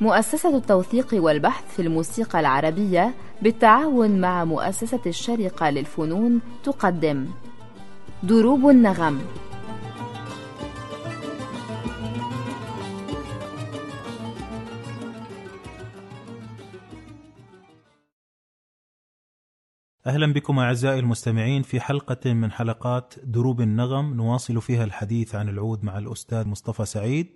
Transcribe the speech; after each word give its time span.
مؤسسة 0.00 0.56
التوثيق 0.56 1.08
والبحث 1.12 1.64
في 1.76 1.82
الموسيقى 1.82 2.40
العربية 2.40 3.14
بالتعاون 3.42 4.20
مع 4.20 4.44
مؤسسة 4.44 5.00
الشرقة 5.06 5.70
للفنون 5.70 6.40
تقدم. 6.64 7.26
دروب 8.22 8.68
النغم. 8.68 9.20
أهلا 20.06 20.32
بكم 20.32 20.58
أعزائي 20.58 20.98
المستمعين 20.98 21.62
في 21.62 21.80
حلقة 21.80 22.32
من 22.32 22.52
حلقات 22.52 23.14
دروب 23.22 23.60
النغم. 23.60 24.14
نواصل 24.14 24.62
فيها 24.62 24.84
الحديث 24.84 25.34
عن 25.34 25.48
العود 25.48 25.84
مع 25.84 25.98
الأستاذ 25.98 26.46
مصطفى 26.46 26.84
سعيد. 26.84 27.26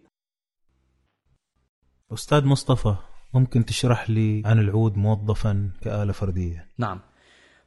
أستاذ 2.12 2.44
مصطفى 2.44 2.96
ممكن 3.34 3.64
تشرح 3.64 4.10
لي 4.10 4.42
عن 4.44 4.58
العود 4.58 4.96
موظفا 4.96 5.70
كآلة 5.80 6.12
فردية؟ 6.12 6.68
نعم. 6.78 7.00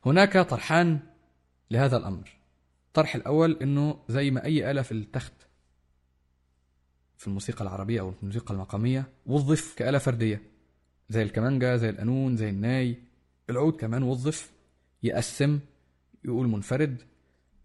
هناك 0.05 0.37
طرحان 0.37 0.99
لهذا 1.71 1.97
الأمر. 1.97 2.29
الطرح 2.87 3.15
الأول 3.15 3.57
أنه 3.61 3.99
زي 4.09 4.31
ما 4.31 4.45
أي 4.45 4.71
آلة 4.71 4.81
في 4.81 4.91
التخت 4.91 5.33
في 7.17 7.27
الموسيقى 7.27 7.61
العربية 7.61 8.01
أو 8.01 8.13
الموسيقى 8.21 8.53
المقامية 8.53 9.09
وظف 9.25 9.75
كآلة 9.75 9.97
فردية. 9.97 10.41
زي 11.09 11.23
الكمانجا 11.23 11.75
زي 11.75 11.89
القانون 11.89 12.35
زي 12.35 12.49
الناي. 12.49 12.97
العود 13.49 13.73
كمان 13.73 14.03
وظف 14.03 14.58
يقسم 15.03 15.59
يقول 16.25 16.47
منفرد. 16.47 17.01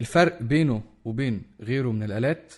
الفرق 0.01 0.43
بينه 0.43 0.83
وبين 1.05 1.43
غيره 1.61 1.93
من 1.93 2.03
الآلات 2.03 2.55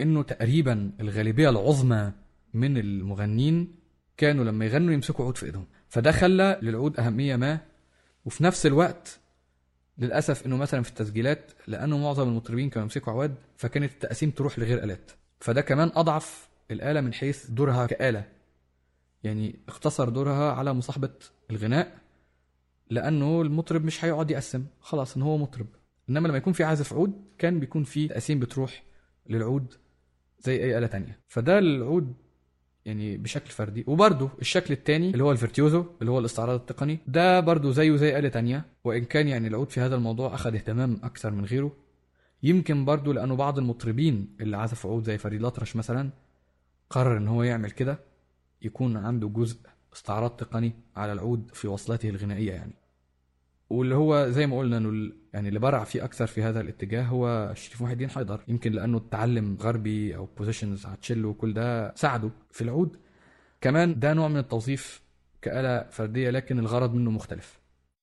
إنه 0.00 0.22
تقريبا 0.22 0.92
الغالبية 1.00 1.50
العظمى 1.50 2.12
من 2.54 2.78
المغنين 2.78 3.74
كانوا 4.16 4.44
لما 4.44 4.64
يغنوا 4.64 4.94
يمسكوا 4.94 5.24
عود 5.24 5.36
في 5.36 5.46
إيدهم. 5.46 5.66
فده 5.88 6.12
خلى 6.12 6.58
للعود 6.62 7.00
أهمية 7.00 7.36
ما. 7.36 7.60
وفي 8.24 8.44
نفس 8.44 8.66
الوقت 8.66 9.20
للأسف 9.98 10.46
إنه 10.46 10.56
مثلا 10.56 10.82
في 10.82 10.88
التسجيلات 10.88 11.52
لأنه 11.66 11.98
معظم 11.98 12.28
المطربين 12.28 12.70
كانوا 12.70 12.84
يمسكوا 12.84 13.12
عواد 13.12 13.34
فكانت 13.56 13.92
التقسيم 13.92 14.30
تروح 14.30 14.58
لغير 14.58 14.84
آلات. 14.84 15.10
فده 15.40 15.60
كمان 15.60 15.92
أضعف 15.94 16.48
الآلة 16.70 17.00
من 17.00 17.14
حيث 17.14 17.46
دورها 17.46 17.86
كآلة. 17.86 18.28
يعني 19.24 19.58
اختصر 19.68 20.08
دورها 20.08 20.52
على 20.52 20.72
مصاحبة 20.72 21.10
الغناء. 21.50 22.03
لأنه 22.90 23.42
المطرب 23.42 23.84
مش 23.84 24.04
هيقعد 24.04 24.30
يقسم. 24.30 24.64
خلاص 24.80 25.16
إن 25.16 25.22
هو 25.22 25.38
مطرب. 25.38 25.66
إنما 26.10 26.28
لما 26.28 26.36
يكون 26.36 26.52
في 26.52 26.64
عازف 26.64 26.92
عود 26.92 27.12
كان 27.38 27.60
بيكون 27.60 27.84
في 27.84 28.08
تقسيم 28.08 28.40
بتروح 28.40 28.82
للعود 29.28 29.74
زي 30.40 30.64
أي 30.64 30.78
آلة 30.78 30.86
تانية. 30.86 31.20
فده 31.28 31.58
العود 31.58 32.14
يعني 32.84 33.16
بشكل 33.16 33.50
فردي. 33.50 33.84
وبرده 33.86 34.28
الشكل 34.40 34.74
الثاني 34.74 35.10
اللي 35.10 35.24
هو 35.24 35.32
الفيرتيوزو 35.32 35.84
اللي 36.00 36.10
هو 36.10 36.18
الاستعراض 36.18 36.60
التقني 36.60 36.98
ده 37.06 37.40
برده 37.40 37.70
زيه 37.70 37.96
زي 37.96 38.18
آلة 38.18 38.28
تانية. 38.28 38.64
وإن 38.84 39.04
كان 39.04 39.28
يعني 39.28 39.48
العود 39.48 39.70
في 39.70 39.80
هذا 39.80 39.94
الموضوع 39.96 40.34
أخذ 40.34 40.54
اهتمام 40.54 41.00
أكثر 41.02 41.30
من 41.30 41.44
غيره. 41.44 41.72
يمكن 42.42 42.84
برده 42.84 43.12
لأنه 43.12 43.36
بعض 43.36 43.58
المطربين 43.58 44.36
اللي 44.40 44.56
عزفوا 44.56 44.90
عود 44.90 45.04
زي 45.04 45.18
فريد 45.18 45.40
الأطرش 45.40 45.76
مثلا 45.76 46.10
قرر 46.90 47.16
إن 47.16 47.28
هو 47.28 47.42
يعمل 47.42 47.70
كده 47.70 47.98
يكون 48.62 48.96
عنده 48.96 49.28
جزء 49.28 49.58
استعراض 49.94 50.30
تقني 50.30 50.72
على 50.96 51.12
العود 51.12 51.50
في 51.54 51.68
وصلاته 51.68 52.08
الغنائية 52.08 52.52
يعني. 52.52 52.74
واللي 53.70 53.94
هو 53.94 54.30
زي 54.30 54.46
ما 54.46 54.58
قلنا 54.58 54.76
إنه 54.76 55.12
يعني 55.34 55.48
اللي 55.48 55.58
برع 55.58 55.84
فيه 55.84 56.04
أكثر 56.04 56.26
في 56.26 56.42
هذا 56.42 56.60
الاتجاه 56.60 57.02
هو 57.02 57.52
شريف 57.56 57.82
محي 57.82 57.92
الدين 57.92 58.10
حيدر. 58.10 58.44
يمكن 58.48 58.72
لأنه 58.72 58.98
التعلم 58.98 59.56
غربي 59.60 60.16
أو 60.16 60.28
بوزيشنز 60.36 60.86
على 60.86 60.96
تشيلو 60.96 61.28
وكل 61.28 61.54
ده 61.54 61.94
ساعده 61.94 62.30
في 62.50 62.62
العود. 62.62 62.96
كمان 63.60 63.98
ده 63.98 64.12
نوع 64.14 64.28
من 64.28 64.36
التوظيف 64.36 65.02
كآلة 65.42 65.90
فردية 65.90 66.30
لكن 66.30 66.58
الغرض 66.58 66.94
منه 66.94 67.10
مختلف. 67.10 67.60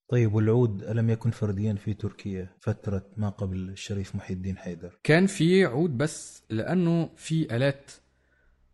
طيب 0.10 0.34
والعود 0.34 0.84
ألم 0.84 1.10
يكن 1.10 1.32
فرديا 1.32 1.74
في 1.74 1.94
تركيا 1.94 2.50
فترة 2.60 3.06
ما 3.18 3.30
قبل 3.30 3.70
الشريف 3.70 4.16
محي 4.16 4.34
الدين 4.34 4.58
حيدر؟ 4.58 5.00
كان 5.04 5.26
في 5.28 5.66
عود 5.66 5.98
بس 5.98 6.44
لأنه 6.50 7.10
في 7.16 7.56
آلات 7.56 7.92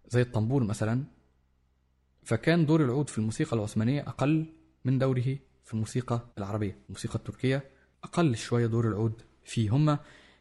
زي 0.08 0.22
الطنبور 0.22 0.64
مثلا 0.64 1.04
فكان 2.28 2.66
دور 2.66 2.84
العود 2.86 3.10
في 3.10 3.18
الموسيقى 3.18 3.58
العثمانية 3.58 4.02
أقل 4.02 4.46
من 4.86 5.00
دوره 5.00 5.38
في 5.64 5.74
الموسيقى 5.74 6.22
العربية. 6.38 6.78
الموسيقى 6.86 7.16
التركية 7.16 7.64
أقل 8.04 8.36
شوية 8.36 8.68
دور 8.68 8.88
العود 8.88 9.22
فيه. 9.44 9.70
هم 9.70 9.98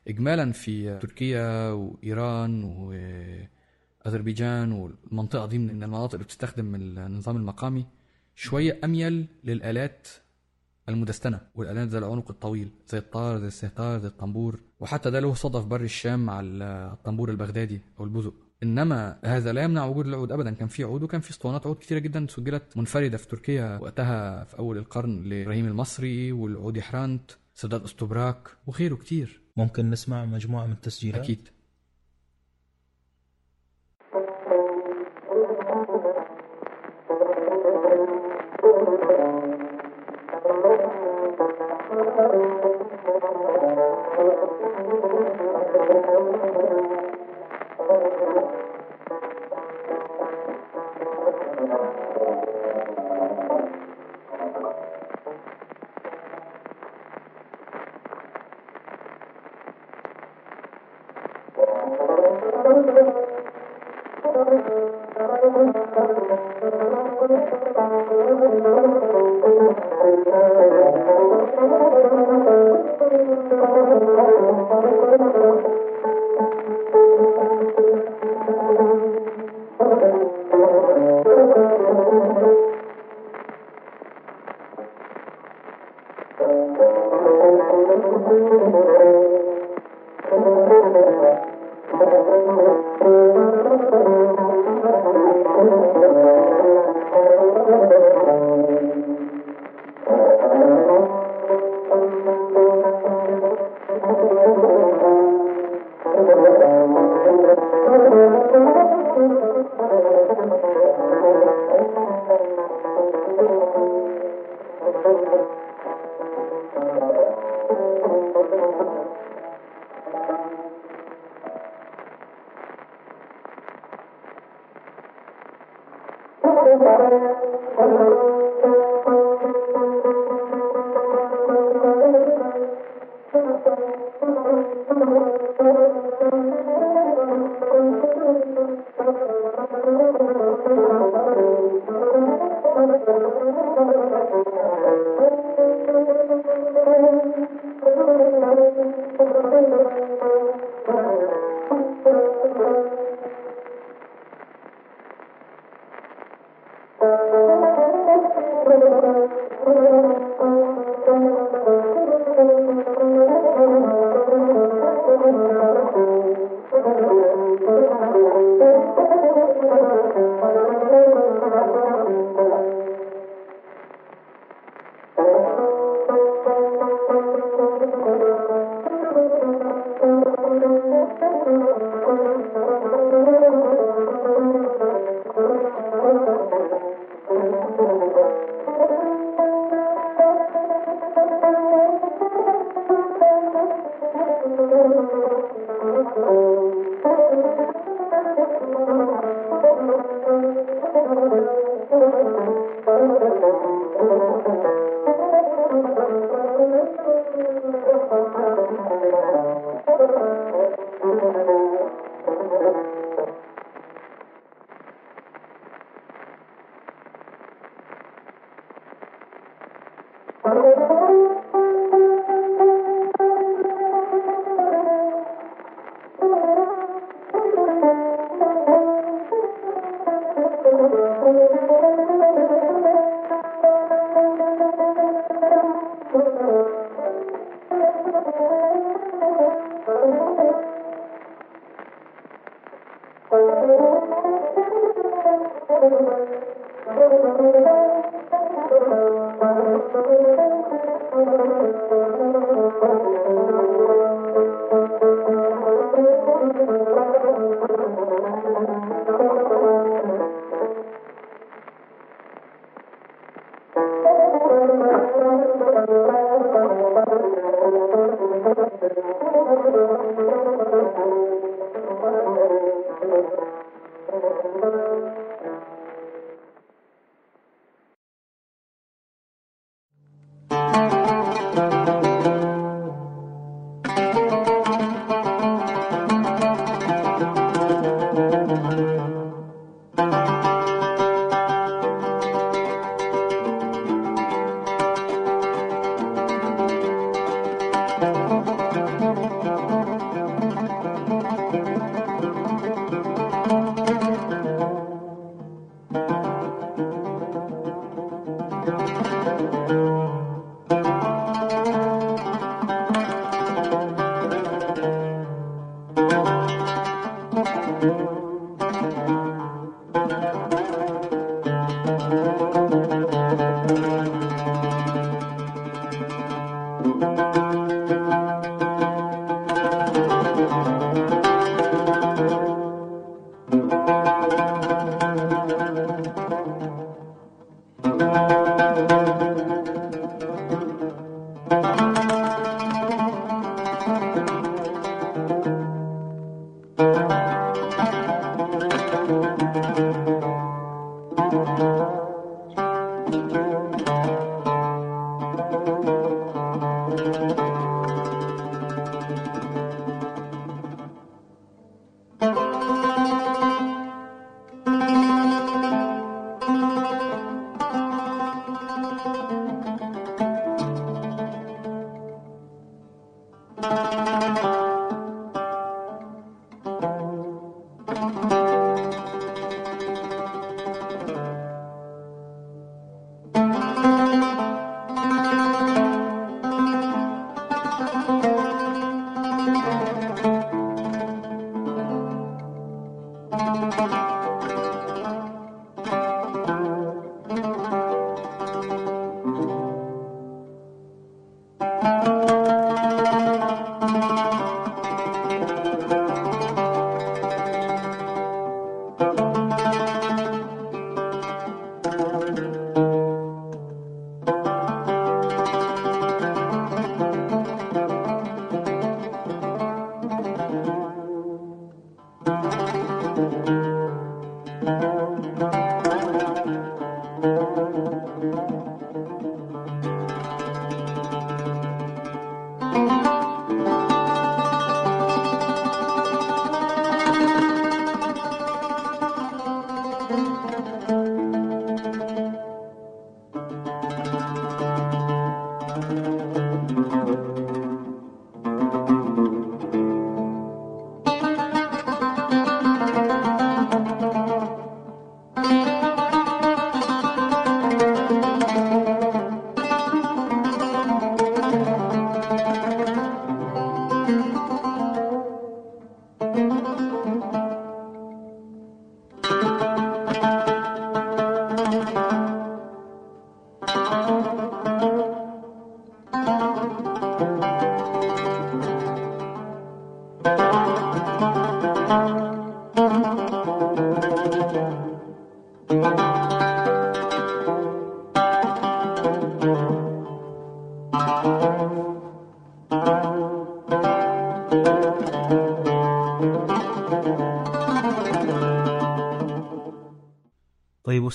إجمالا 0.08 0.52
في 0.52 0.98
تركيا 0.98 1.70
وإيران 1.70 2.64
وأذربيجان 4.04 4.72
والمنطقة 4.72 5.46
دي 5.46 5.58
من 5.58 5.82
المناطق 5.82 6.14
اللي 6.14 6.24
بتستخدم 6.24 6.74
النظام 6.74 7.36
المقامي. 7.36 7.86
شوية 8.34 8.80
أميل 8.84 9.26
للآلات 9.44 10.08
المدستنة 10.88 11.40
والآلات 11.54 11.88
ذات 11.88 12.02
العنق 12.02 12.30
الطويل 12.30 12.70
زي 12.88 12.98
الطار 12.98 13.38
زي 13.38 13.46
السهتار 13.46 13.98
زي 13.98 14.08
الطنبور. 14.08 14.60
وحتى 14.80 15.10
ده 15.10 15.20
له 15.20 15.34
صدى 15.34 15.60
في 15.60 15.66
بر 15.68 15.80
الشام 15.80 16.26
مع 16.26 16.40
الطنبور 16.44 17.30
البغدادي 17.30 17.80
أو 18.00 18.04
البزق. 18.04 18.34
إنما 18.62 19.18
هذا 19.24 19.52
لا 19.52 19.62
يمنع 19.62 19.84
وجود 19.84 20.06
العود 20.06 20.32
ابدا. 20.32 20.50
كان 20.50 20.68
في 20.68 20.84
عود 20.84 21.02
وكان 21.02 21.20
في 21.20 21.30
اسطوانات 21.30 21.66
عود 21.66 21.76
كثيره 21.78 21.98
جدا 21.98 22.26
سجلت 22.30 22.76
منفردة 22.76 23.16
في 23.16 23.28
تركيا 23.28 23.78
وقتها 23.78 24.44
في 24.44 24.58
أول 24.58 24.78
القرن 24.78 25.22
لابراهيم 25.22 25.66
المصري 25.66 26.32
والعودي 26.32 26.82
حرانت 26.82 27.30
سداد 27.54 27.82
أستبراك 27.82 28.48
وغيره 28.66 28.94
كتير. 28.94 29.40
ممكن 29.56 29.90
نسمع 29.90 30.24
مجموعة 30.24 30.66
من 30.66 30.72
التسجيلات؟ 30.72 31.24
أكيد. 31.24 31.48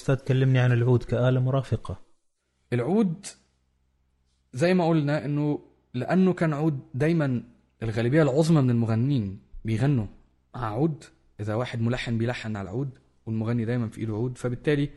أستاذ 0.01 0.15
كلمني 0.15 0.59
عن 0.59 0.71
العود 0.71 1.03
كآلة 1.03 1.39
مرافقة. 1.39 2.01
العود 2.73 3.25
زي 4.53 4.73
ما 4.73 4.87
قلنا 4.87 5.25
إنه 5.25 5.59
لأنه 5.93 6.33
كان 6.33 6.53
عود 6.53 6.79
دايما 6.93 7.43
الغالبية 7.83 8.21
العظمى 8.21 8.61
من 8.61 8.69
المغنيين 8.69 9.39
بيغنوا. 9.65 10.07
مع 10.55 10.65
عود 10.65 11.03
إذا 11.39 11.55
واحد 11.55 11.81
ملحن 11.81 12.17
بيلحن 12.17 12.55
على 12.55 12.69
العود 12.69 12.97
والمغني 13.25 13.65
دايما 13.65 13.89
في 13.89 14.01
إيده 14.01 14.13
عود 14.13 14.37
فبالتالي 14.37 14.89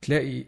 تلاقي 0.00 0.44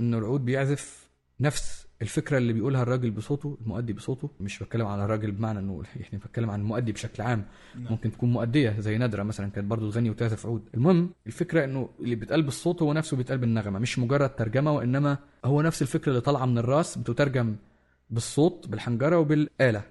إنه 0.00 0.18
العود 0.18 0.44
بيعزف 0.44 1.10
نفس 1.40 1.83
الفكرة 2.02 2.38
اللي 2.38 2.52
بيقولها 2.52 2.82
الراجل 2.82 3.10
بصوته 3.10 3.58
المؤدي 3.60 3.92
بصوته 3.92 4.30
مش 4.40 4.62
بتكلم 4.62 4.86
على 4.86 5.04
الراجل 5.04 5.32
بمعنى 5.32 5.58
إنه 5.58 5.82
يعني 6.00 6.18
بتكلم 6.18 6.50
عن 6.50 6.60
المؤدي 6.60 6.92
بشكل 6.92 7.22
عام. 7.22 7.44
نعم. 7.74 7.92
ممكن 7.92 8.12
تكون 8.12 8.32
مؤدية 8.32 8.80
زي 8.80 8.98
نادرة 8.98 9.22
مثلا 9.22 9.50
كانت 9.50 9.66
برضو 9.66 9.90
تغني 9.90 10.10
وتعزف 10.10 10.46
عود. 10.46 10.68
المهم 10.74 11.10
الفكرة 11.26 11.64
إنه 11.64 11.88
اللي 12.00 12.14
بيتقال 12.14 12.42
بالصوت 12.42 12.82
هو 12.82 12.92
نفسه 12.92 13.16
بيتقال 13.16 13.38
بالنغمة 13.38 13.78
مش 13.78 13.98
مجرد 13.98 14.36
ترجمة 14.36 14.72
وإنما 14.72 15.18
هو 15.44 15.62
نفس 15.62 15.82
الفكرة 15.82 16.10
اللي 16.10 16.20
طالعة 16.20 16.46
من 16.46 16.58
الرأس 16.58 16.98
بتترجم 16.98 17.56
بالصوت 18.10 18.68
بالحنجرة 18.68 19.18
وبالآلة. 19.18 19.82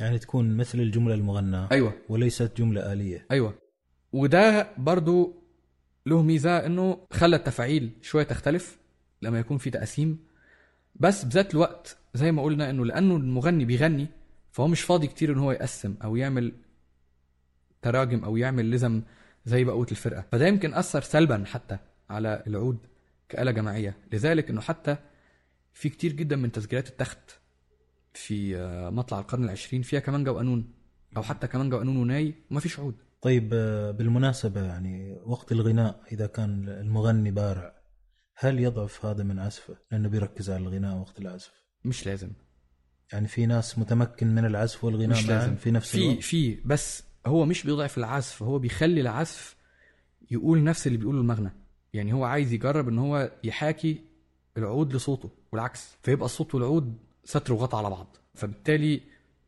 يعني 0.00 0.18
تكون 0.18 0.56
مثل 0.56 0.80
الجملة 0.80 1.14
المغناة 1.14 1.68
أيوه. 1.72 1.92
وليست 2.08 2.52
جملة 2.56 2.92
آلية. 2.92 3.26
أيوه. 3.30 3.54
وده 4.12 4.68
برضو 4.78 5.42
له 6.06 6.22
ميزة 6.22 6.66
إنه 6.66 6.98
خلى 7.12 7.36
التفاعيل 7.36 7.92
شوية 8.00 8.24
تختلف 8.24 8.78
لما 9.22 9.38
يكون 9.38 9.58
في 9.58 9.70
تقاسيم 9.70 10.18
بس 11.02 11.24
بذات 11.24 11.54
الوقت 11.54 11.96
زي 12.14 12.32
ما 12.32 12.42
قلنا 12.42 12.70
إنه 12.70 12.84
لأنه 12.84 13.16
المغني 13.16 13.64
بيغني 13.64 14.08
فهو 14.52 14.68
مش 14.68 14.80
فاضي 14.80 15.06
كتير 15.06 15.32
ان 15.32 15.38
هو 15.38 15.52
يقسم 15.52 15.94
أو 16.04 16.16
يعمل 16.16 16.52
تراجم 17.82 18.24
أو 18.24 18.36
يعمل 18.36 18.70
لزم 18.70 19.02
زي 19.44 19.64
بقيه 19.64 19.86
الفرقة. 19.90 20.24
فده 20.32 20.46
يمكن 20.46 20.74
أثر 20.74 21.00
سلبا 21.00 21.44
حتى 21.46 21.78
على 22.10 22.42
العود 22.46 22.78
كآلة 23.28 23.50
جماعية. 23.50 23.96
لذلك 24.12 24.50
إنه 24.50 24.60
حتى 24.60 24.96
في 25.72 25.88
كتير 25.88 26.12
جدا 26.12 26.36
من 26.36 26.52
تسجيلات 26.52 26.88
التخت 26.88 27.38
في 28.14 28.56
آه، 28.56 28.90
مطلع 28.90 29.18
القرن 29.18 29.44
العشرين 29.44 29.82
فيها 29.82 30.00
كمانجا 30.00 30.30
وقانون 30.30 30.72
أو 31.16 31.22
حتى 31.22 31.46
كمانجا 31.46 31.76
وقانون 31.76 31.96
وناي 31.96 32.34
وما 32.50 32.60
فيش 32.60 32.80
عود. 32.80 32.94
طيب 33.22 33.50
آه، 33.54 33.90
بالمناسبة 33.90 34.64
يعني 34.64 35.18
وقت 35.26 35.52
الغناء 35.52 36.00
إذا 36.12 36.26
كان 36.26 36.68
المغني 36.68 37.30
بارع 37.30 37.81
هل 38.44 38.60
يضعف 38.60 39.04
هذا 39.06 39.24
من 39.24 39.38
عزفه؟ 39.38 39.76
لأنه 39.90 40.08
بيركز 40.08 40.50
على 40.50 40.62
الغناء 40.62 40.96
وقت 40.96 41.18
العزف. 41.18 41.52
مش 41.84 42.06
لازم. 42.06 42.32
يعني 43.12 43.28
في 43.28 43.46
ناس 43.46 43.78
متمكن 43.78 44.34
من 44.34 44.44
العزف 44.44 44.84
والغناء 44.84 45.18
مش 45.18 45.28
لازم. 45.28 45.56
في 45.56 45.70
نفس 45.70 45.90
في 45.90 45.98
الوقت. 45.98 46.18
في 46.22 46.54
بس 46.64 47.04
هو 47.26 47.44
مش 47.44 47.64
بيضعف 47.66 47.98
العزف 47.98 48.42
هو 48.42 48.58
بيخلي 48.58 49.00
العزف 49.00 49.56
يقول 50.30 50.64
نفس 50.64 50.86
اللي 50.86 50.98
بيقوله 50.98 51.20
المغنى. 51.20 51.50
يعني 51.92 52.12
هو 52.12 52.24
عايز 52.24 52.52
يجرب 52.52 52.88
إن 52.88 52.98
هو 52.98 53.32
يحاكي 53.44 54.04
العود 54.56 54.94
لصوته 54.94 55.30
والعكس 55.52 55.96
فيبقى 56.02 56.26
الصوت 56.26 56.54
والعود 56.54 56.98
ستر 57.24 57.52
وغطى 57.52 57.76
على 57.76 57.90
بعض. 57.90 58.16
فبالتالي 58.34 59.00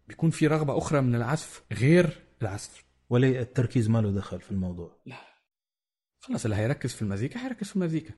بيكون 0.08 0.30
في 0.30 0.46
رغبة 0.46 0.78
أخرى 0.78 1.00
من 1.00 1.14
العزف 1.14 1.62
غير 1.72 2.22
العزف. 2.42 2.84
ولي 3.10 3.40
التركيز 3.40 3.88
ما 3.88 3.98
له 3.98 4.10
دخل 4.10 4.40
في 4.40 4.50
الموضوع؟ 4.50 4.96
خلاص 6.20 6.44
اللي 6.44 6.56
هيركز 6.56 6.92
في 6.92 7.02
المزيكا 7.02 7.44
هيركز 7.44 7.68
في 7.68 7.76
المزيكا. 7.76 8.14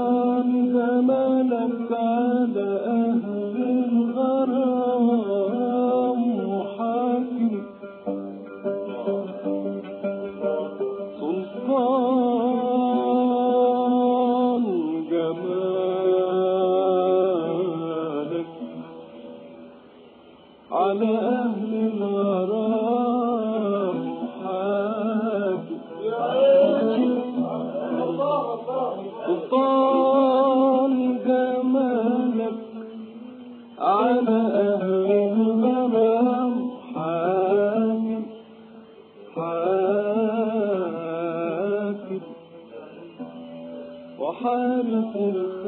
سلطان 0.00 0.72
زمانك 0.72 1.92
على 1.92 2.68
أهل 2.86 3.39
وحارس 44.78 45.64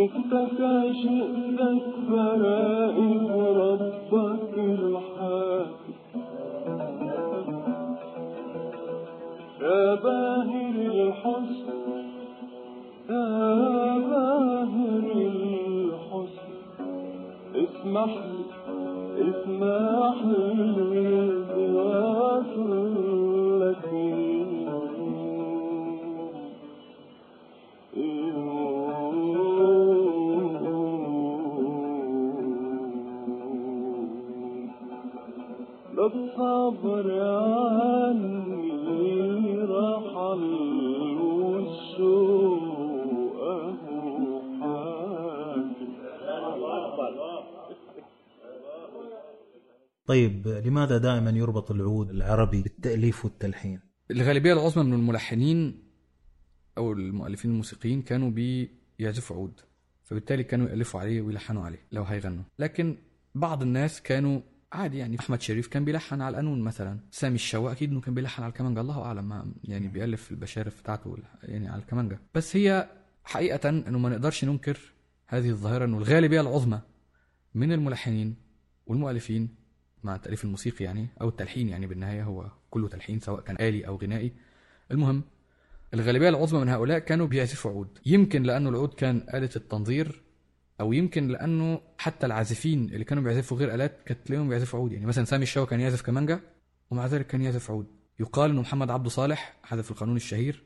شفتك 0.00 0.60
عشقتك 0.60 1.82
فرائف 2.08 3.30
ربك 3.56 4.54
الحاكم 4.58 4.99
طيب 50.10 50.48
لماذا 50.48 50.98
دائما 50.98 51.30
يربط 51.30 51.70
العود 51.70 52.10
العربي 52.10 52.62
بالتأليف 52.62 53.24
والتلحين؟ 53.24 53.80
الغالبية 54.10 54.52
العظمى 54.52 54.84
من 54.84 54.92
الملحنين 54.92 55.82
أو 56.78 56.92
المؤلفين 56.92 57.50
الموسيقيين 57.50 58.02
كانوا 58.02 58.30
بيعزفوا 58.30 59.36
عود 59.36 59.60
فبالتالي 60.04 60.44
كانوا 60.44 60.68
يألفوا 60.68 61.00
عليه 61.00 61.20
ويلحنوا 61.20 61.64
عليه 61.64 61.86
لو 61.92 62.02
هيغنوا. 62.02 62.42
لكن 62.58 62.96
بعض 63.34 63.62
الناس 63.62 64.02
كانوا 64.02 64.40
عادي 64.72 64.98
يعني 64.98 65.18
أحمد 65.18 65.40
شريف 65.40 65.66
كان 65.66 65.84
بيلحن 65.84 66.20
على 66.20 66.30
القانون 66.30 66.60
مثلا 66.60 67.00
سامي 67.10 67.34
الشوا 67.34 67.72
أكيد 67.72 67.90
إنه 67.90 68.00
كان 68.00 68.14
بيلحن 68.14 68.42
على 68.42 68.50
الكمانجا 68.50 68.80
الله 68.80 69.02
أعلم 69.02 69.28
ما 69.28 69.52
يعني 69.64 69.88
بيألف 69.88 70.30
البشارف 70.30 70.80
بتاعته 70.80 71.16
يعني 71.42 71.68
على 71.68 71.82
الكمانجا 71.82 72.18
بس 72.34 72.56
هي 72.56 72.90
حقيقة 73.24 73.68
إنه 73.68 73.98
ما 73.98 74.08
نقدرش 74.08 74.44
ننكر 74.44 74.78
هذه 75.26 75.50
الظاهرة 75.50 75.84
إنه 75.84 75.98
الغالبية 75.98 76.40
العظمى 76.40 76.80
من 77.54 77.72
الملحنين 77.72 78.36
والمؤلفين 78.86 79.59
مع 80.04 80.14
التأليف 80.14 80.44
الموسيقي 80.44 80.84
يعني 80.84 81.08
أو 81.20 81.28
التلحين 81.28 81.68
يعني 81.68 81.86
بالنهاية 81.86 82.22
هو 82.22 82.50
كله 82.70 82.88
تلحين 82.88 83.20
سواء 83.20 83.40
كان 83.40 83.56
آلي 83.60 83.86
أو 83.86 83.96
غنائي. 83.96 84.32
المهم 84.90 85.22
الغالبية 85.94 86.28
العظمى 86.28 86.60
من 86.60 86.68
هؤلاء 86.68 86.98
كانوا 86.98 87.26
بيعزفوا 87.26 87.70
عود. 87.70 87.98
يمكن 88.06 88.42
لأنه 88.42 88.68
العود 88.68 88.94
كان 88.94 89.26
آلة 89.34 89.50
التنظير 89.56 90.22
أو 90.80 90.92
يمكن 90.92 91.28
لأنه 91.28 91.80
حتى 91.98 92.26
العازفين 92.26 92.84
اللي 92.84 93.04
كانوا 93.04 93.22
بيعزفوا 93.22 93.56
غير 93.56 93.74
آلات 93.74 94.02
كانت 94.06 94.26
تلاقيهم 94.26 94.48
بيعزفوا 94.48 94.80
عود. 94.80 94.92
يعني 94.92 95.06
مثلا 95.06 95.24
سامي 95.24 95.42
الشوا 95.42 95.64
كان 95.64 95.80
يعزف 95.80 96.02
كمانجا 96.02 96.40
ومع 96.90 97.06
ذلك 97.06 97.26
كان 97.26 97.42
يعزف 97.42 97.70
عود. 97.70 97.86
يقال 98.20 98.50
إنه 98.50 98.60
محمد 98.60 98.90
عبده 98.90 99.08
صالح 99.08 99.56
حذف 99.62 99.90
القانون 99.90 100.16
الشهير 100.16 100.62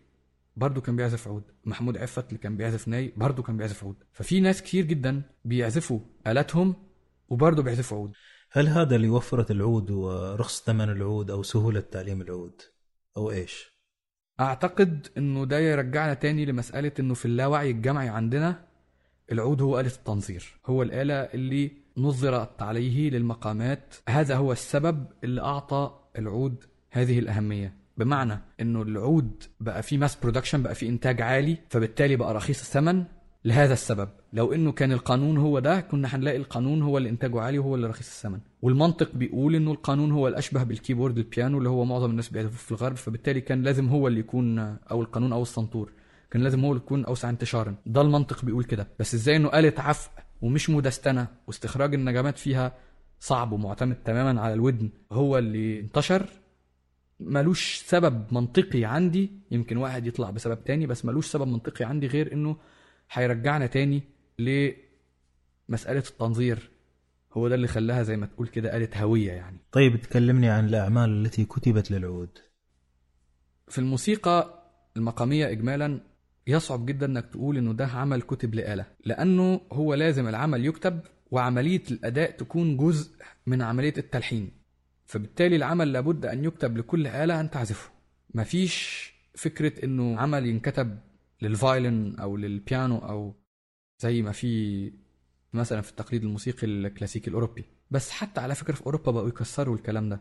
برضه 0.56 0.80
كان 0.80 0.96
بيعزف 0.96 1.28
عود. 1.28 1.42
محمود 1.64 1.96
عفت 1.96 2.28
اللي 2.28 2.38
كان 2.38 2.56
بيعزف 2.56 2.88
ناي 2.88 3.12
برضه 3.16 3.42
كان 3.42 3.56
بيعزف 3.56 3.84
عود. 3.84 3.96
ففي 4.12 4.40
ناس 4.40 4.62
كتير 4.62 4.84
جدا 4.84 5.22
بيعزفوا 5.44 6.00
آلاتهم 6.26 6.74
وبرضه 7.28 7.62
بيعزفوا 7.62 7.98
عود. 7.98 8.12
هل 8.56 8.68
هذا 8.68 8.96
لوفرة 8.96 9.52
العود 9.52 9.90
ورخص 9.90 10.62
ثمن 10.64 10.90
العود 10.90 11.30
أو 11.30 11.42
سهولة 11.42 11.80
تعليم 11.80 12.20
العود؟ 12.20 12.62
أو 13.16 13.30
إيش؟ 13.30 13.74
أعتقد 14.40 15.06
إنه 15.18 15.44
ده 15.44 15.58
يرجعنا 15.58 16.14
تاني 16.14 16.44
لمسألة 16.44 16.92
إنه 17.00 17.14
في 17.14 17.24
اللاوعي 17.24 17.70
الجمعي 17.70 18.08
عندنا 18.08 18.64
العود 19.32 19.62
هو 19.62 19.80
آلة 19.80 19.88
التنظير 19.88 20.60
هو 20.66 20.82
الآلة 20.82 21.14
اللي 21.14 21.72
نظرت 21.96 22.62
عليه 22.62 23.10
للمقامات. 23.10 23.94
هذا 24.08 24.36
هو 24.36 24.52
السبب 24.52 25.06
اللي 25.24 25.40
أعطى 25.40 26.00
العود 26.18 26.64
هذه 26.90 27.18
الأهمية. 27.18 27.76
بمعنى 27.96 28.38
إنه 28.60 28.82
العود 28.82 29.44
بقى 29.60 29.82
فيه 29.82 29.98
mass 29.98 30.16
production 30.16 30.62
بقى 30.62 30.74
فيه 30.74 30.88
إنتاج 30.88 31.22
عالي 31.22 31.58
فبالتالي 31.68 32.16
بقى 32.16 32.34
رخيص 32.34 32.60
الثمن. 32.60 33.04
لهذا 33.44 33.72
السبب. 33.72 34.08
لو 34.32 34.52
إنه 34.52 34.72
كان 34.72 34.92
القانون 34.92 35.38
هو 35.38 35.58
ده 35.58 35.80
كنا 35.80 36.08
هنلاقي 36.14 36.36
القانون 36.36 36.82
هو 36.82 36.98
اللي 36.98 37.08
إنتاجه 37.08 37.40
عالي 37.40 37.58
وهو 37.58 37.74
اللي 37.74 37.86
رخيص 37.86 38.06
الثمن. 38.06 38.38
والمنطق 38.62 39.14
بيقول 39.14 39.54
إنه 39.54 39.72
القانون 39.72 40.12
هو 40.12 40.28
الأشبه 40.28 40.62
بال 40.62 40.74
keyboard 40.74 41.18
البيانو 41.18 41.58
اللي 41.58 41.68
هو 41.68 41.84
معظم 41.84 42.10
الناس 42.10 42.28
بيعزفوه 42.28 42.56
في 42.56 42.72
الغرب. 42.72 42.96
فبالتالي 42.96 43.40
كان 43.40 43.62
لازم 43.62 43.88
هو 43.88 44.08
اللي 44.08 44.20
يكون 44.20 44.58
أو 44.58 45.02
القانون 45.02 45.32
أو 45.32 45.42
السنتور. 45.42 45.92
كان 46.30 46.42
لازم 46.42 46.64
هو 46.64 46.72
اللي 46.72 46.82
يكون 46.84 47.04
أوسع 47.04 47.30
انتشارا. 47.30 47.74
ده 47.86 48.00
المنطق 48.00 48.44
بيقول 48.44 48.64
كده. 48.64 48.88
بس 48.98 49.14
إزاي 49.14 49.36
إنه 49.36 49.58
آلة 49.58 49.74
عفق 49.78 50.10
ومش 50.42 50.70
مدستنة 50.70 51.26
واستخراج 51.46 51.94
النغمات 51.94 52.38
فيها 52.38 52.72
صعب 53.20 53.52
ومعتمد 53.52 53.96
تماما 54.04 54.40
على 54.40 54.54
الودن 54.54 54.90
هو 55.12 55.38
اللي 55.38 55.80
انتشر؟ 55.80 56.26
ملوش 57.20 57.82
سبب 57.86 58.24
منطقي 58.32 58.84
عندي. 58.84 59.30
يمكن 59.50 59.76
واحد 59.76 60.06
يطلع 60.06 60.30
بسبب 60.30 60.64
تاني 60.64 60.86
بس 60.86 61.04
ملوش 61.04 61.26
سبب 61.26 61.46
منطقي 61.48 61.84
عندي 61.84 62.06
غير 62.06 62.32
إنه 62.32 62.56
هيرجعنا 63.14 63.66
تاني 63.66 64.02
لمسألة 64.38 65.98
التنظير. 66.10 66.70
هو 67.32 67.48
ده 67.48 67.54
اللي 67.54 67.66
خلاها 67.66 68.02
زي 68.02 68.16
ما 68.16 68.26
تقول 68.26 68.48
كده 68.48 68.76
آلة 68.76 68.88
هوية 68.96 69.32
يعني. 69.32 69.58
طيب 69.72 69.96
تكلمني 69.96 70.48
عن 70.48 70.66
الأعمال 70.68 71.10
التي 71.26 71.44
كتبت 71.44 71.90
للعود. 71.90 72.38
في 73.68 73.78
الموسيقى 73.78 74.64
المقامية 74.96 75.50
إجمالا 75.50 76.00
يصعب 76.46 76.86
جدا 76.86 77.06
إنك 77.06 77.26
تقول 77.26 77.56
إنه 77.56 77.72
ده 77.72 77.86
عمل 77.86 78.22
كتب 78.22 78.54
لآلة 78.54 78.86
لأنه 79.04 79.60
هو 79.72 79.94
لازم 79.94 80.28
العمل 80.28 80.66
يكتب 80.66 81.00
وعملية 81.30 81.82
الأداء 81.90 82.30
تكون 82.30 82.76
جزء 82.76 83.16
من 83.46 83.62
عملية 83.62 83.94
التلحين. 83.98 84.50
فبالتالي 85.06 85.56
العمل 85.56 85.92
لابد 85.92 86.26
أن 86.26 86.44
يكتب 86.44 86.76
لكل 86.76 87.06
آلة 87.06 87.40
أن 87.40 87.50
تعزفه 87.50 87.90
مفيش 88.34 89.04
فكرة 89.34 89.84
إنه 89.84 90.20
عمل 90.20 90.46
ينكتب 90.46 90.98
للفايلن 91.44 92.16
أو 92.18 92.36
للبيانو 92.36 92.98
أو 92.98 93.34
زي 93.98 94.22
ما 94.22 94.32
في 94.32 94.92
مثلا 95.52 95.80
في 95.80 95.90
التقليد 95.90 96.22
الموسيقي 96.22 96.66
الكلاسيكي 96.66 97.30
الأوروبي. 97.30 97.64
بس 97.90 98.10
حتى 98.10 98.40
على 98.40 98.54
فكرة 98.54 98.74
في 98.74 98.86
أوروبا 98.86 99.12
بقوا 99.12 99.28
يكسروا 99.28 99.76
الكلام 99.76 100.08
ده. 100.08 100.20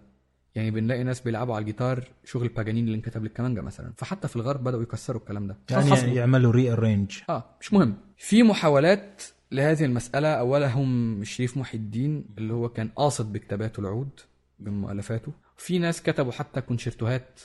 يعني 0.56 0.72
بنلاقي 0.72 1.04
ناس 1.04 1.22
بيلعبوا 1.22 1.56
على 1.56 1.62
الجيتار 1.62 2.08
شغل 2.24 2.48
باجانين 2.48 2.86
اللي 2.86 2.96
انكتب 2.96 3.24
للكمانجا 3.24 3.62
مثلا. 3.62 3.94
فحتى 3.98 4.28
في 4.28 4.36
الغرب 4.36 4.64
بدأوا 4.64 4.84
يكسروا 4.84 5.22
الكلام 5.22 5.48
ده. 5.48 5.58
يعني. 5.70 6.16
يعملوا 6.16 6.52
rearrange 6.52 7.20
آه 7.30 7.56
مش 7.62 7.74
مهم. 7.74 7.98
في 8.18 8.44
محاولات 8.44 9.24
لهذه 9.52 9.86
المسألة. 9.86 10.28
أولهم 10.28 11.22
الشريف 11.22 11.58
محي 11.58 11.78
الدين 11.78 12.26
اللي 12.38 12.54
هو 12.54 12.70
كان 12.70 12.88
قاصد 12.88 13.34
بكتاباته 13.34 13.80
العود 13.80 14.20
بمؤلفاته. 14.60 15.34
في 15.58 15.80
ناس 15.80 16.02
كتبوا 16.02 16.32
حتى 16.32 16.62
كونشيرتوهات 16.62 17.40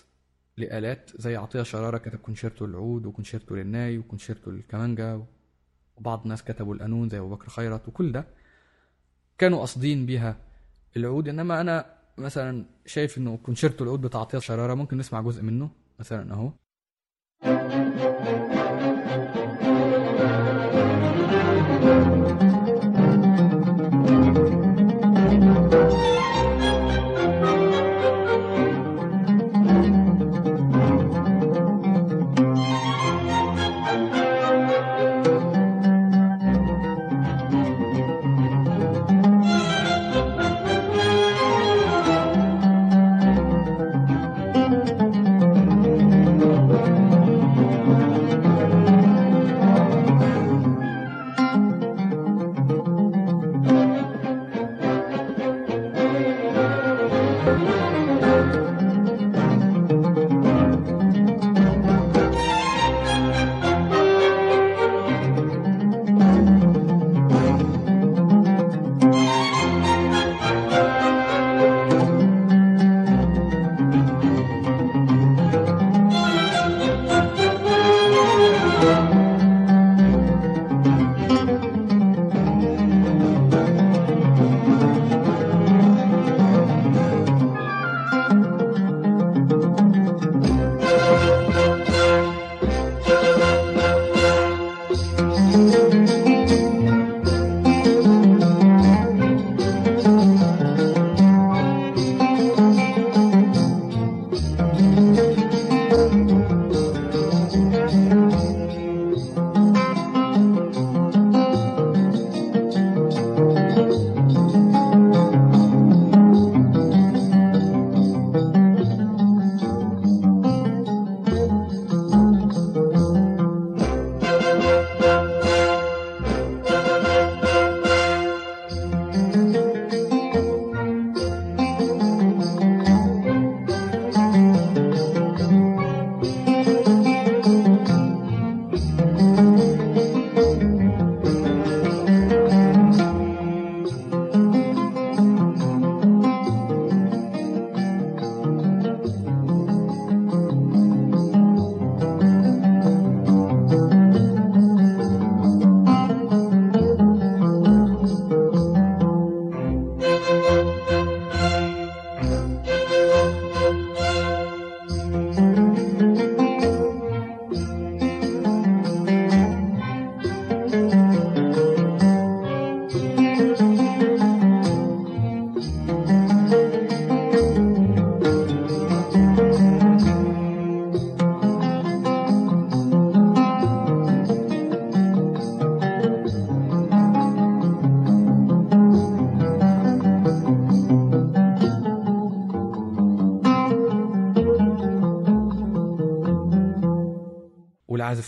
لآلات 0.58 1.10
زي 1.16 1.36
عطية 1.36 1.62
شرارة 1.62 1.98
كتب 1.98 2.18
كونشيرتو 2.18 2.66
للعود 2.66 3.06
وكونشيرتو 3.06 3.54
للناي 3.54 3.98
وكونشيرتو 3.98 4.50
للكمانجا 4.50 5.26
وبعض 5.96 6.22
الناس 6.22 6.44
كتبوا 6.44 6.74
القانون 6.74 7.08
زي 7.08 7.18
أبو 7.18 7.28
بكر 7.28 7.48
خيرت 7.48 7.88
وكل 7.88 8.12
ده 8.12 8.26
كانوا 9.38 9.58
قاصدين 9.58 10.06
بيها 10.06 10.36
العود. 10.96 11.28
إنما 11.28 11.60
أنا 11.60 11.98
مثلا 12.18 12.64
شايف 12.86 13.18
إنه 13.18 13.36
كونشيرتو 13.36 13.84
العود 13.84 14.00
بتاع 14.00 14.20
عطية 14.20 14.38
شرارة 14.38 14.74
ممكن 14.74 14.98
نسمع 14.98 15.20
جزء 15.20 15.42
منه 15.42 15.70
مثلا 15.98 16.32
أهو. 16.34 16.52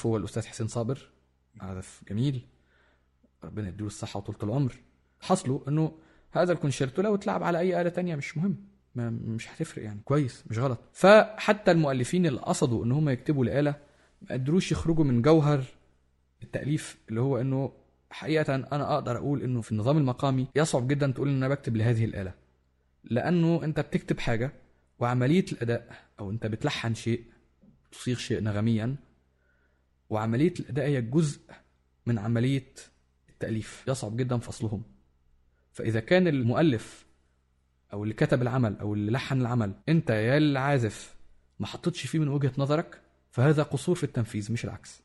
العازف 0.00 0.06
هو 0.06 0.16
الأستاذ 0.16 0.46
حسين 0.46 0.68
صابر. 0.68 1.08
عازف 1.60 2.02
جميل. 2.08 2.46
ربنا 3.44 3.68
يديله 3.68 3.86
الصحة 3.86 4.18
وطولة 4.18 4.38
العمر. 4.42 4.72
حصله 5.20 5.64
إنه 5.68 5.92
هذا 6.32 6.52
الكونشيرتو 6.52 7.02
لو 7.02 7.14
اتلعب 7.14 7.42
على 7.42 7.58
أي 7.58 7.80
آلة 7.80 7.90
تانية 7.90 8.16
مش 8.16 8.36
مهم. 8.36 8.56
ما 8.94 9.10
مش 9.10 9.48
هتفرق 9.48 9.84
يعني. 9.84 10.00
كويس. 10.04 10.44
مش 10.50 10.58
غلط. 10.58 10.78
فحتى 10.92 11.70
المؤلفين 11.70 12.26
اللي 12.26 12.40
قصدوا 12.40 12.84
إن 12.84 12.92
هم 12.92 13.08
يكتبوا 13.08 13.44
لآلة 13.44 13.74
ما 14.22 14.28
قدروش 14.34 14.72
يخرجوا 14.72 15.04
من 15.04 15.22
جوهر 15.22 15.64
التأليف 16.42 16.98
اللي 17.08 17.20
هو 17.20 17.40
إنه 17.40 17.72
حقيقة 18.10 18.54
أنا 18.54 18.94
أقدر 18.94 19.16
أقول 19.16 19.42
إنه 19.42 19.60
في 19.60 19.72
النظام 19.72 19.96
المقامي 19.96 20.46
يصعب 20.56 20.88
جدا 20.88 21.10
تقول 21.10 21.28
إن 21.28 21.36
أنا 21.36 21.48
بكتب 21.48 21.76
لهذه 21.76 22.04
الآلة. 22.04 22.34
لأنه 23.04 23.64
أنت 23.64 23.80
بتكتب 23.80 24.18
حاجة 24.18 24.52
وعملية 24.98 25.44
الأداء 25.52 25.96
أو 26.20 26.30
أنت 26.30 26.46
بتلحن 26.46 26.94
شيء 26.94 27.24
تصيغ 27.92 28.16
شيء 28.16 28.40
نغميا 28.42 28.96
وعملية 30.11 30.55
الأداء 30.61 30.87
هي 30.87 31.03
جزء 31.03 31.40
من 32.07 32.18
عملية 32.18 32.75
التأليف. 33.29 33.85
يصعب 33.88 34.16
جدا 34.16 34.38
فصلهم. 34.38 34.83
فإذا 35.73 36.01
كان 36.01 36.29
المؤلف 36.29 37.07
أو 37.92 38.03
اللي 38.03 38.14
كتب 38.14 38.42
العمل 38.42 38.79
أو 38.79 38.94
اللي 38.94 39.12
لحن 39.12 39.40
العمل 39.40 39.75
أنت 39.88 40.11
يا 40.11 40.38
العازف 40.38 41.14
ما 41.61 41.66
حطيتش 41.66 42.07
فيه 42.07 42.18
من 42.18 42.29
وجهة 42.29 42.53
نظرك 42.59 43.01
فهذا 43.31 43.62
قصور 43.62 43.94
في 43.94 44.05
التنفيذ 44.05 44.53
مش 44.53 44.64
العكس. 44.64 45.03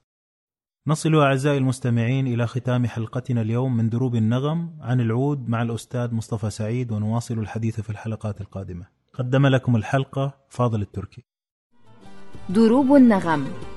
نصل 0.88 1.16
أعزائي 1.16 1.58
المستمعين 1.58 2.28
إلى 2.28 2.48
ختام 2.48 2.86
حلقتنا 2.86 3.42
اليوم 3.42 3.78
من 3.78 3.90
دروب 3.90 4.16
النغم 4.16 4.78
عن 4.82 5.02
العود 5.02 5.50
مع 5.50 5.62
الأستاذ 5.62 6.14
مصطفى 6.14 6.50
سعيد 6.50 6.92
ونواصل 6.92 7.40
الحديث 7.40 7.82
في 7.82 7.90
الحلقات 7.90 8.42
القادمة. 8.42 8.88
قدم 9.14 9.48
لكم 9.48 9.76
الحلقة 9.76 10.38
فاضل 10.50 10.82
التركي. 10.82 11.24
دروب 12.50 12.96
النغم. 12.96 13.75